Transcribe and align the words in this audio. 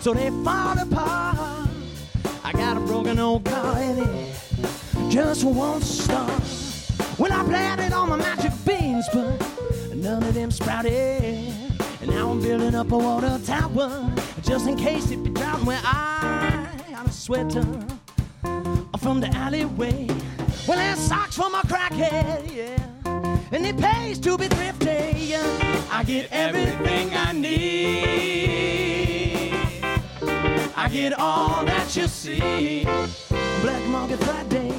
so 0.00 0.14
they 0.14 0.30
fall 0.44 0.78
apart. 0.78 1.68
I 2.44 2.52
got 2.52 2.76
a 2.76 2.80
broken 2.80 3.18
old 3.18 3.44
car 3.44 3.76
and 3.76 3.98
it 3.98 5.10
just 5.10 5.42
won't 5.42 5.82
start. 5.82 6.30
Well, 7.18 7.32
I 7.32 7.42
planted 7.42 7.92
all 7.92 8.06
my 8.06 8.16
magic 8.16 8.52
beans, 8.64 9.08
but 9.12 9.96
none 9.96 10.22
of 10.22 10.34
them 10.34 10.52
sprouted. 10.52 11.52
And 12.00 12.10
now 12.10 12.30
I'm 12.30 12.40
building 12.40 12.76
up 12.76 12.92
a 12.92 12.98
water 12.98 13.40
tower 13.44 14.08
just 14.42 14.68
in 14.68 14.76
case 14.76 15.10
it 15.10 15.24
be 15.24 15.30
drought. 15.30 15.64
Where 15.64 15.80
I 15.82 16.68
got 16.92 17.08
a 17.08 17.12
sweater 17.12 17.66
from 19.00 19.20
the 19.20 19.30
alleyway. 19.34 20.06
Well, 20.68 20.78
there's 20.78 21.00
socks 21.00 21.34
for 21.34 21.50
my 21.50 21.62
crackhead, 21.62 22.54
yeah. 22.54 23.48
And 23.50 23.66
it 23.66 23.76
pays 23.78 24.20
to 24.20 24.38
be 24.38 24.46
thrifty. 24.46 25.18
Yeah. 25.18 25.70
I 25.90 26.04
get 26.04 26.28
everything 26.30 27.12
I 27.14 27.32
need. 27.32 27.99
Get 30.92 31.12
all 31.20 31.64
that 31.66 31.96
you 31.96 32.08
see. 32.08 32.82
Black 33.62 33.86
Market 33.86 34.18
Friday. 34.24 34.70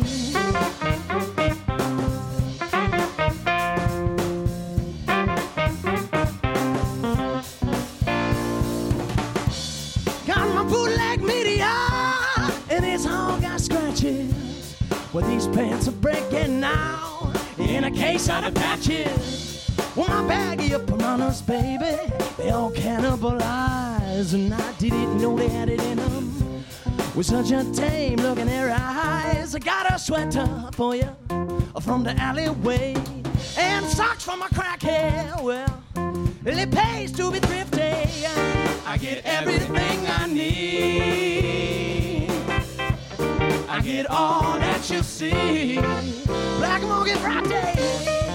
Got 10.28 10.54
my 10.54 10.64
bootleg 10.70 11.22
media, 11.22 11.72
and 12.70 12.84
it's 12.86 13.06
all 13.06 13.40
got 13.40 13.62
scratches. 13.62 14.76
Well, 15.14 15.26
these 15.30 15.48
pants 15.48 15.88
are 15.88 15.92
breaking 15.92 16.60
now 16.60 17.32
in 17.58 17.86
a 17.86 17.92
case 17.92 18.28
of 18.30 18.44
the 18.44 18.52
patches. 18.52 19.72
Well, 19.96 20.10
my 20.10 20.28
baggy 20.28 20.74
of 20.74 20.86
piranhas, 20.88 21.42
baby, 21.42 21.98
they 22.38 22.50
all 22.50 22.72
cannibalize, 24.12 24.34
and 24.34 24.54
I 24.54 24.72
didn't 24.74 25.18
know 25.18 25.38
they 25.38 25.48
had 25.48 25.70
it 25.70 25.82
in 25.82 25.98
them. 25.98 26.66
With 27.16 27.26
such 27.26 27.52
a 27.52 27.64
tame 27.74 28.18
look 28.18 28.40
in 28.40 28.48
their 28.48 28.72
eyes, 28.72 29.56
I 29.56 29.60
got 29.60 29.92
a 29.92 30.00
sweater 30.00 30.70
for 30.74 30.96
you 30.96 31.10
from 31.82 32.04
the 32.04 32.16
alleyway, 32.18 32.96
and 33.58 33.86
socks 33.86 34.24
from 34.24 34.40
my 34.40 34.48
crackhead. 34.48 35.42
Well, 35.42 35.84
it 36.46 36.72
pays 36.72 37.12
to 37.14 37.32
be 37.32 37.40
thrifty. 37.40 38.26
I 38.86 38.98
get 38.98 39.26
everything 39.26 40.08
I 40.08 40.28
need. 40.28 42.30
I 43.70 43.82
get 43.82 44.10
all 44.10 44.60
that 44.60 44.90
you 44.90 45.04
see. 45.04 45.76
Black 46.58 46.82
Market 46.84 47.18
Fridays. 47.18 48.31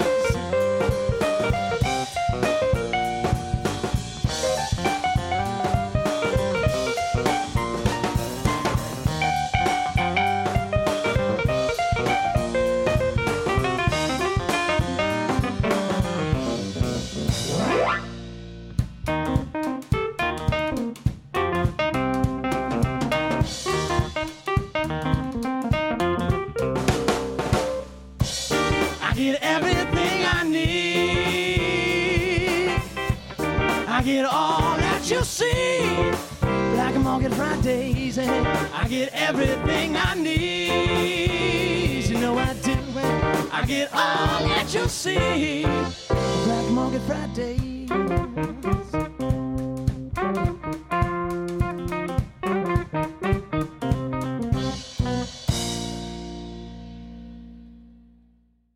Market 37.19 37.35
Fridays, 37.35 38.19
and 38.19 38.47
I 38.75 38.87
get 38.87 39.09
everything 39.11 39.97
I 39.97 40.13
need. 40.13 42.05
You 42.05 42.19
know 42.19 42.37
I 42.37 42.53
do. 42.61 42.73
and 42.73 43.51
I 43.51 43.65
get 43.65 43.89
all 43.91 44.47
that 44.47 44.71
you 44.71 44.87
see. 44.87 45.63
Black 45.63 46.69
Market 46.69 47.01
Fridays. 47.07 49.06